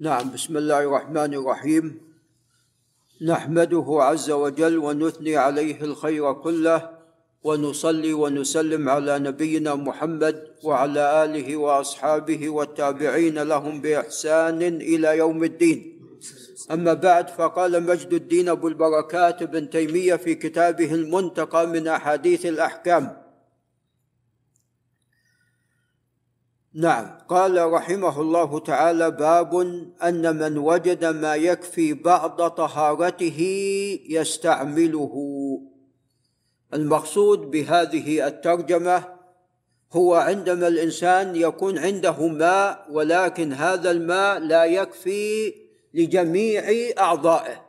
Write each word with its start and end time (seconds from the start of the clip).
نعم 0.00 0.34
بسم 0.34 0.56
الله 0.56 0.90
الرحمن 0.90 1.34
الرحيم. 1.34 2.00
نحمده 3.22 3.86
عز 3.88 4.30
وجل 4.30 4.78
ونثني 4.78 5.36
عليه 5.36 5.82
الخير 5.82 6.32
كله 6.32 6.90
ونصلي 7.44 8.12
ونسلم 8.12 8.88
على 8.88 9.18
نبينا 9.18 9.74
محمد 9.74 10.36
وعلى 10.64 11.24
آله 11.24 11.56
وأصحابه 11.56 12.48
والتابعين 12.48 13.38
لهم 13.38 13.80
بإحسان 13.80 14.62
إلى 14.62 15.18
يوم 15.18 15.44
الدين. 15.44 15.78
أما 16.70 16.94
بعد 16.94 17.28
فقال 17.28 17.82
مجد 17.82 18.12
الدين 18.12 18.48
أبو 18.48 18.68
البركات 18.68 19.42
بن 19.42 19.70
تيمية 19.70 20.16
في 20.16 20.34
كتابه 20.34 20.94
المنتقى 20.94 21.66
من 21.66 21.88
أحاديث 21.88 22.46
الأحكام. 22.46 23.23
نعم. 26.74 27.18
قال 27.28 27.72
رحمه 27.72 28.20
الله 28.20 28.58
تعالى 28.58 29.10
باب 29.10 29.54
أن 30.02 30.36
من 30.36 30.58
وجد 30.58 31.04
ما 31.04 31.34
يكفي 31.34 31.94
بعض 31.94 32.48
طهارته 32.48 33.40
يستعمله. 34.08 35.14
المقصود 36.74 37.38
بهذه 37.50 38.26
الترجمة 38.26 39.04
هو 39.92 40.14
عندما 40.14 40.68
الإنسان 40.68 41.36
يكون 41.36 41.78
عنده 41.78 42.26
ماء 42.26 42.86
ولكن 42.90 43.52
هذا 43.52 43.90
الماء 43.90 44.38
لا 44.38 44.64
يكفي 44.64 45.54
لجميع 45.94 46.64
أعضائه 46.98 47.64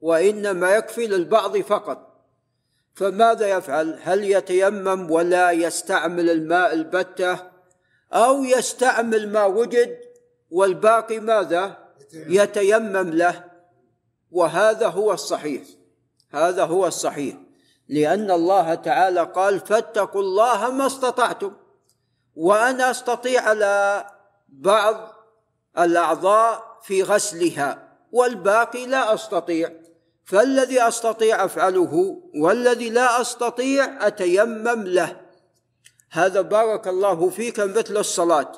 وإنما 0.00 0.70
يكفي 0.76 1.06
للبعض 1.06 1.56
فقط. 1.58 2.24
فماذا 2.94 3.48
يفعل؟ 3.48 3.98
هل 4.02 4.24
يتيمم 4.24 5.10
ولا 5.10 5.50
يستعمل 5.50 6.30
الماء 6.30 6.74
البتة؟ 6.74 7.57
أو 8.12 8.44
يستعمل 8.44 9.32
ما 9.32 9.44
وجد 9.44 9.98
والباقي 10.50 11.20
ماذا؟ 11.20 11.88
يتيمم. 12.12 13.10
له. 13.10 13.44
وهذا 14.30 14.88
هو 14.88 15.12
الصحيح. 15.12 15.62
هذا 16.30 16.64
هو 16.64 16.86
الصحيح. 16.86 17.36
لأن 17.88 18.30
الله 18.30 18.74
تعالى 18.74 19.22
قال 19.22 19.60
فاتقوا 19.60 20.20
الله 20.20 20.70
ما 20.70 20.86
استطعتم. 20.86 21.52
وأنا 22.36 22.90
أستطيع 22.90 23.42
على 23.42 24.06
بعض 24.48 25.12
الأعضاء 25.78 26.78
في 26.82 27.02
غسلها 27.02 27.88
والباقي 28.12 28.86
لا 28.86 29.14
أستطيع. 29.14 29.72
فالذي 30.24 30.82
أستطيع 30.88 31.44
أفعله 31.44 32.22
والذي 32.34 32.90
لا 32.90 33.20
أستطيع 33.20 34.06
أتيمم 34.06 34.82
له. 34.82 35.27
هذا 36.10 36.40
بارك 36.40 36.88
الله 36.88 37.30
فيك 37.30 37.60
مثل 37.60 37.96
الصلاة. 37.96 38.52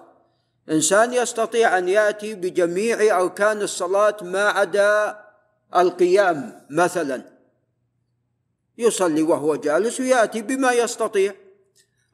إنسان 0.71 1.13
يستطيع 1.13 1.79
أن 1.79 1.89
يأتي 1.89 2.35
بجميع 2.35 3.21
أركان 3.21 3.63
الصلاة 3.63 4.17
ما 4.23 4.49
عدا 4.49 5.21
القيام 5.77 6.67
مثلا. 6.71 7.23
يصلي 8.79 9.23
وهو 9.23 9.57
جالس 9.57 10.01
ويأتي 10.01 10.43
بما 10.43 10.73
يستطيع 10.73 11.35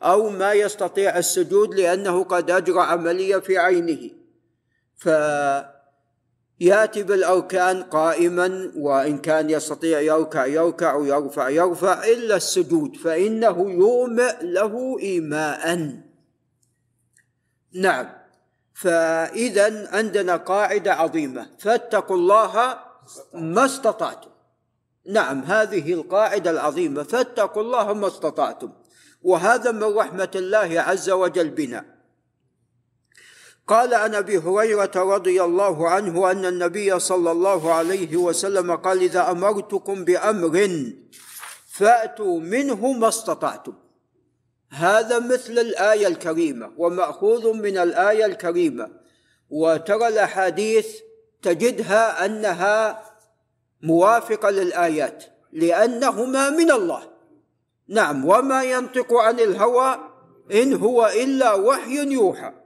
أو 0.02 0.30
ما 0.30 0.52
يستطيع 0.52 1.18
السجود 1.18 1.74
لأنه 1.74 2.24
قد 2.24 2.50
أجرى 2.50 2.80
عملية 2.80 3.36
في 3.36 3.58
عينه. 3.58 4.10
ف 4.96 5.08
ياتي 6.60 7.02
بالاركان 7.02 7.82
قائما 7.82 8.72
وإن 8.76 9.18
كان 9.18 9.50
يستطيع 9.50 10.00
يركع 10.00 10.46
يركع 10.46 10.94
ويرفع 10.94 11.48
يرفع 11.48 12.04
إلا 12.04 12.36
السجود 12.36 12.96
فإنه 12.96 13.70
يومئ 13.70 14.42
له 14.42 14.98
ايماء. 14.98 15.92
نعم. 17.74 18.08
فاذا 18.74 19.88
عندنا 19.96 20.36
قاعدة 20.36 20.94
عظيمة. 20.94 21.46
فاتقوا 21.58 22.16
الله 22.16 22.78
ما 23.34 23.64
استطعتم. 23.64 24.30
نعم 25.08 25.40
هذه 25.40 25.92
القاعدة 25.92 26.50
العظيمة. 26.50 27.02
فاتقوا 27.02 27.62
الله 27.62 27.92
ما 27.92 28.06
استطعتم. 28.06 28.72
وهذا 29.22 29.70
من 29.70 29.96
رحمة 29.96 30.30
الله 30.34 30.80
عز 30.80 31.10
وجل 31.10 31.48
بنا. 31.48 31.95
قال 33.66 33.94
عن 33.94 34.14
أبي 34.14 34.38
هريرة 34.38 34.90
رضي 34.96 35.42
الله 35.42 35.88
عنه 35.88 36.30
أن 36.30 36.44
النبي 36.44 36.98
صلى 36.98 37.30
الله 37.32 37.72
عليه 37.72 38.16
وسلم 38.16 38.76
قال 38.76 39.02
إذا 39.02 39.30
أمرتكم 39.30 40.04
بأمر 40.04 40.70
فأتوا 41.68 42.40
منه 42.40 42.92
ما 42.92 43.08
استطعتم. 43.08 43.74
هذا 44.70 45.18
مثل 45.18 45.52
الآية 45.52 46.06
الكريمة 46.06 46.72
ومأخوذ 46.76 47.52
من 47.52 47.78
الآية 47.78 48.26
الكريمة. 48.26 48.88
وترى 49.50 50.08
الأحاديث 50.08 50.86
تجدها 51.42 52.24
أنها 52.24 53.02
موافقة 53.82 54.50
للآيات 54.50 55.24
لأنهما 55.52 56.50
من 56.50 56.70
الله. 56.70 57.02
نعم 57.88 58.24
وما 58.24 58.64
ينطق 58.64 59.14
عن 59.14 59.40
الهوى 59.40 59.98
إن 60.52 60.74
هو 60.74 61.06
إلا 61.06 61.54
وحي 61.54 62.12
يوحى. 62.12 62.65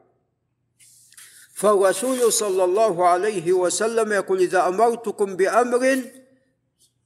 فالرسول 1.61 2.33
صلى 2.33 2.65
الله 2.65 3.09
عليه 3.09 3.53
وسلم 3.53 4.13
يقول 4.13 4.41
إذا 4.41 4.69
أمرتكم 4.69 5.37
بأمر 5.37 6.03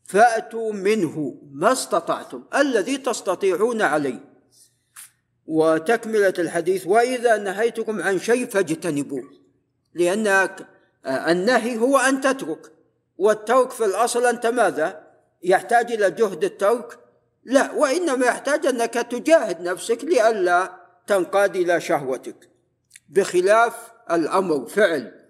فأتوا 0.05 0.73
منه 0.73 1.41
ما 1.53 1.73
استطعتم 1.73 2.43
الذي 2.55 2.97
تستطيعون 2.99 3.83
عليه. 3.83 4.21
وتكملة 5.47 6.35
الحديث 6.39 6.87
وإذا 6.87 7.37
نهيتكم 7.37 8.03
عن 8.03 8.19
شيء 8.19 8.47
فاجتنبوه 8.47 9.31
لأن 9.95 10.49
النهي 11.07 11.79
هو 11.79 11.99
أن 11.99 12.21
تترك 12.21 12.73
والترك 13.19 13.71
في 13.71 13.85
الأصل 13.85 14.27
أنت 14.27 14.47
ماذا؟ 14.47 15.05
يحتاج 15.43 15.93
إلى 15.93 16.11
جهد 16.11 16.45
الترك؟ 16.45 16.99
لا 17.45 17.73
وإنما 17.73 18.27
يحتاج 18.27 18.67
أنك 18.67 18.95
تجاهد 18.95 19.61
نفسك 19.61 20.05
لئلا 20.05 20.73
تنقاد 21.07 21.57
إلى 21.57 21.81
شهوتك 21.81 22.49
بخلاف 23.09 23.94
الأمر 24.11 24.67
فعل 24.67 25.25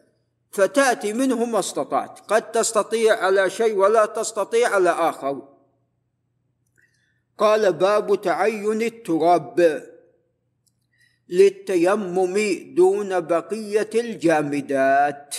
فتأتي 0.51 1.13
منه 1.13 1.45
ما 1.45 1.59
استطعت. 1.59 2.21
قد 2.29 2.53
تستطيع 2.53 3.25
على 3.25 3.51
شيء 3.51 3.77
ولا 3.77 4.07
تستطيع 4.07 4.69
على 4.69 4.91
آخر. 4.91 5.49
قال 7.39 7.73
باب 7.73 8.21
تعين 8.21 8.83
التراب 8.83 9.83
للتيمم 11.29 12.37
دون 12.77 13.21
بقية 13.21 13.91
الجامدات. 13.95 15.37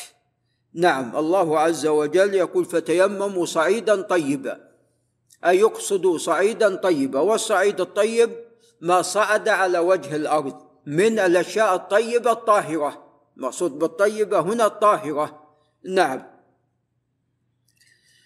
نعم 0.74 1.18
الله 1.18 1.60
عز 1.60 1.86
وجل 1.88 2.34
يقول 2.34 2.66
فتيمموا 2.66 3.46
صعيدا 3.46 4.02
طيبا. 4.02 4.70
أي 5.46 5.60
يقصد 5.60 6.16
صعيدا 6.16 6.76
طيبا. 6.76 7.20
والصعيد 7.20 7.82
الطيب 7.82 8.32
ما 8.82 9.02
صعد 9.02 9.50
على 9.50 9.80
وجه 9.80 10.16
الأرض 10.16 10.62
من 10.86 11.20
الأشياء 11.20 11.76
الطيبة 11.76 12.32
الطاهرة. 12.32 13.05
مقصود 13.36 13.80
بالطيبة 13.80 14.40
هنا 14.40 14.66
الطاهرة. 14.66 15.42
نعم. 15.86 16.24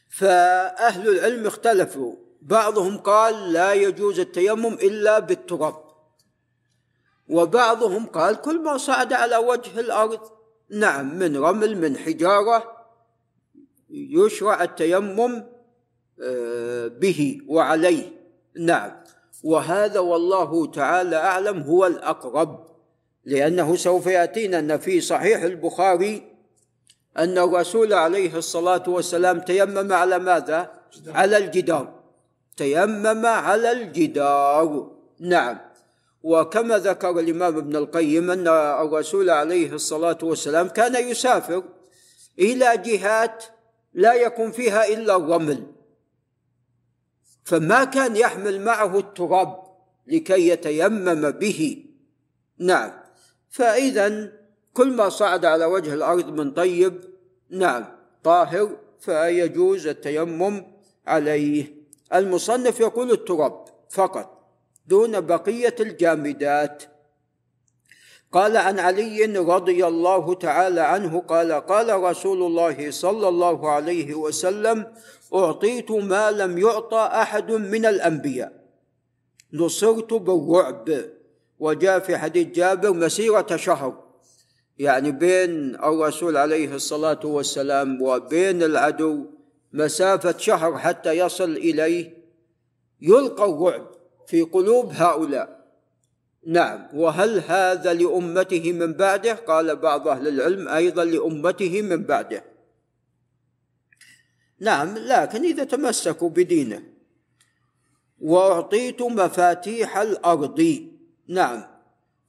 فأهل 0.09 1.09
العلم 1.09 1.47
اختلفوا. 1.47 2.15
بعضهم 2.41 2.97
قال 2.97 3.53
لا 3.53 3.73
يجوز 3.73 4.19
التيمم 4.19 4.73
إلا 4.73 5.19
بالتراب. 5.19 5.75
وبعضهم 7.27 8.05
قال 8.05 8.41
كل 8.41 8.63
ما 8.63 8.77
صعد 8.77 9.13
على 9.13 9.37
وجه 9.37 9.79
الأرض. 9.79 10.19
نعم 10.69 11.19
من 11.19 11.37
رمل 11.37 11.77
من 11.77 11.97
حجارة 11.97 12.79
يشرع 13.89 14.63
التيمم 14.63 15.43
آه، 16.23 16.87
به 16.87 17.41
وعليه. 17.47 18.11
نعم. 18.59 19.03
وهذا 19.43 19.99
والله 19.99 20.71
تعالى 20.71 21.15
أعلم 21.15 21.61
هو 21.61 21.85
الأقرب. 21.85 22.68
لأنه 23.25 23.75
سوف 23.75 24.05
يأتينا 24.07 24.59
أن 24.59 24.77
في 24.77 25.01
صحيح 25.01 25.43
البخاري 25.43 26.29
أن 27.17 27.37
الرسول 27.37 27.93
عليه 27.93 28.37
الصلاة 28.37 28.83
والسلام 28.87 29.39
تيمم 29.39 29.93
على 29.93 30.19
ماذا؟ 30.19 30.71
على 31.07 31.37
الجدار. 31.37 31.99
تيمم 32.57 33.25
على 33.25 33.71
الجدار. 33.71 34.91
نعم. 35.19 35.57
وكما 36.23 36.77
ذكر 36.77 37.19
الإمام 37.19 37.57
ابن 37.57 37.75
القيم 37.75 38.31
أن 38.31 38.47
الرسول 38.47 39.29
عليه 39.29 39.73
الصلاة 39.73 40.17
والسلام 40.23 40.67
كان 40.67 41.09
يسافر 41.09 41.63
إلى 42.39 42.77
جهات 42.77 43.43
لا 43.93 44.13
يكون 44.13 44.51
فيها 44.51 44.87
إلا 44.87 45.15
الرمل. 45.15 45.63
فما 47.43 47.83
كان 47.83 48.15
يحمل 48.15 48.61
معه 48.61 48.99
التراب 48.99 49.63
لكي 50.07 50.49
يتيمم 50.49 51.31
به. 51.31 51.85
نعم. 52.57 53.08
فإذا 53.49 54.31
كل 54.73 54.93
ما 54.93 55.09
صعد 55.09 55.45
على 55.45 55.65
وجه 55.65 55.93
الأرض 55.93 56.29
من 56.29 56.51
طيب 56.51 57.03
نعم 57.49 57.85
طاهر 58.23 58.77
فيجوز 58.99 59.87
التيمم 59.87 60.65
عليه. 61.07 61.75
المصنف 62.13 62.79
يقول 62.79 63.11
التراب 63.11 63.65
فقط 63.89 64.39
دون 64.85 65.19
بقية 65.21 65.75
الجامدات. 65.79 66.83
قال 68.31 68.57
عن 68.57 68.79
علي 68.79 69.25
رضي 69.25 69.87
الله 69.87 70.33
تعالى 70.33 70.81
عنه 70.81 71.19
قال 71.19 71.51
قال 71.51 72.03
رسول 72.03 72.43
الله 72.43 72.91
صلى 72.91 73.27
الله 73.27 73.71
عليه 73.71 74.13
وسلم 74.13 74.93
أعطيت 75.33 75.91
ما 75.91 76.31
لم 76.31 76.57
يعطى 76.57 77.09
أحد 77.13 77.51
من 77.51 77.85
الأنبياء. 77.85 78.65
نصرت 79.53 80.13
بالرعب. 80.13 81.18
وجاء 81.59 81.99
في 81.99 82.17
حديث 82.17 82.47
جابر 82.47 82.93
مسيرة 82.93 83.55
شهر 83.55 84.09
يعني 84.77 85.11
بين 85.11 85.75
الرسول 85.75 86.37
عليه 86.37 86.75
الصلاة 86.75 87.19
والسلام 87.23 88.01
وبين 88.01 88.63
العدو 88.63 89.25
مسافة 89.73 90.37
شهر 90.37 90.77
حتى 90.77 91.13
يصل 91.13 91.51
إليه 91.51 92.17
يلقى 93.01 93.45
الرعب 93.45 93.87
في 94.27 94.41
قلوب 94.41 94.91
هؤلاء. 94.91 95.59
نعم 96.47 96.87
وهل 96.93 97.39
هذا 97.47 97.93
لأمته 97.93 98.71
من 98.71 98.93
بعده؟ 98.93 99.33
قال 99.33 99.75
بعض 99.75 100.07
أهل 100.07 100.27
العلم 100.27 100.67
أيضا 100.67 101.03
لأمته 101.03 101.81
من 101.81 102.03
بعده. 102.03 102.43
نعم 104.59 104.97
لكن 104.97 105.43
إذا 105.43 105.63
تمسكوا 105.63 106.29
بدينه 106.29 106.83
واعطيت 108.19 109.01
مفاتيح 109.01 109.97
الأرض 109.97 110.89
نعم. 111.29 111.63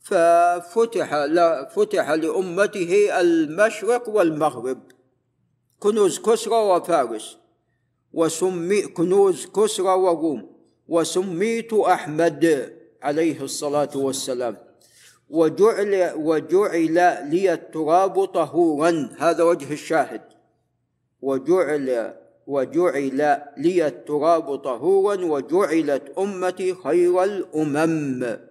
ففتح 0.00 1.24
فتح 1.64 2.10
لأمته 2.10 3.20
المشرق 3.20 4.08
والمغرب 4.08 4.82
كنوز 5.78 6.18
كسرى 6.18 6.54
وفارس 6.54 7.38
وسمي 8.12 8.82
كنوز 8.82 9.46
كسرى 9.46 9.94
وروم 9.94 10.50
وسميت 10.88 11.72
أحمد 11.72 12.72
عليه 13.02 13.42
الصلاة 13.42 13.90
والسلام. 13.94 14.56
وجعل 15.30 16.12
وجعل 16.16 16.94
لي 17.30 17.52
التراب 17.52 18.24
طهورا 18.24 19.10
هذا 19.18 19.44
وجه 19.44 19.72
الشاهد. 19.72 20.22
وجعل 21.22 22.14
وجعل 22.46 23.42
لي 23.56 23.86
التراب 23.86 24.56
طهورا 24.56 25.24
وجعلت 25.24 26.02
أمتي 26.18 26.74
خير 26.74 27.24
الأمم. 27.24 28.49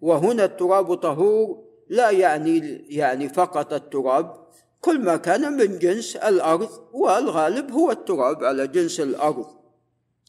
وهنا 0.00 0.44
التراب 0.44 0.94
طهور 0.94 1.64
لا 1.88 2.10
يعني 2.10 2.84
يعني 2.88 3.28
فقط 3.28 3.72
التراب. 3.72 4.48
كل 4.80 5.00
ما 5.00 5.16
كان 5.16 5.52
من 5.52 5.78
جنس 5.78 6.16
الأرض 6.16 6.68
والغالب 6.92 7.70
هو 7.70 7.90
التراب 7.90 8.44
على 8.44 8.66
جنس 8.66 9.00
الأرض. 9.00 9.46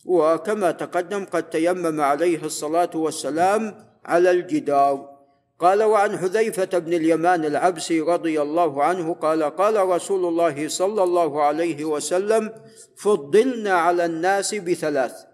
وكما 0.05 0.71
تقدم 0.71 1.25
قد 1.25 1.49
تيمم 1.49 2.01
عليه 2.01 2.43
الصلاة 2.43 2.89
والسلام 2.95 3.85
على 4.05 4.31
الجدار. 4.31 5.19
قال 5.59 5.83
وعن 5.83 6.17
حذيفة 6.17 6.77
بن 6.77 6.93
اليمان 6.93 7.45
العبسي 7.45 8.01
رضي 8.01 8.41
الله 8.41 8.83
عنه 8.83 9.13
قال 9.13 9.43
قال 9.43 9.89
رسول 9.89 10.25
الله 10.25 10.67
صلى 10.67 11.03
الله 11.03 11.43
عليه 11.43 11.85
وسلم 11.85 12.53
فضلنا 12.95 13.73
على 13.73 14.05
الناس 14.05 14.55
بثلاث 14.55 15.28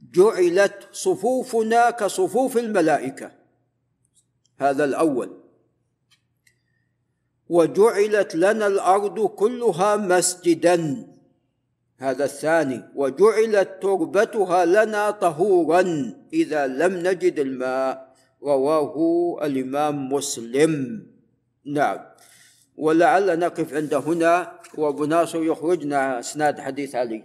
جعلت 0.00 0.88
صفوفنا 0.92 1.90
كصفوف 1.90 2.58
الملائكة. 2.58 3.30
هذا 4.58 4.84
الأول. 4.84 5.30
وجعلت 7.48 8.34
لنا 8.34 8.66
الأرض 8.66 9.26
كلها 9.26 9.96
مسجدا. 9.96 11.06
هذا 11.98 12.24
الثاني. 12.24 12.82
وجعلت 12.94 13.68
تربتها 13.82 14.64
لنا 14.64 15.10
طهورا. 15.10 16.12
إذا 16.32 16.66
لم 16.66 16.94
نجد 16.94 17.38
الماء 17.38 18.14
رواه 18.42 18.96
الإمام 19.42 20.12
مسلم. 20.12 21.02
نعم. 21.64 21.98
ولعل 22.76 23.38
نقف 23.38 23.74
عند 23.74 23.94
هنا 23.94 24.60
وأبو 24.74 25.04
ناصر 25.04 25.42
يخرجنا 25.42 26.20
إسناد 26.20 26.60
حديث 26.60 26.94
علي. 26.94 27.22